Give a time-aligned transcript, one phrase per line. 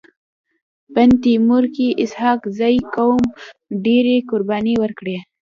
[0.93, 3.19] بند تيمور کي اسحق زي قوم
[3.85, 5.17] ډيري قرباني ورکړي.